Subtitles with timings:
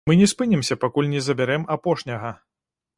[0.05, 2.37] І мы не спынімся, пакуль не забярэм апошняга.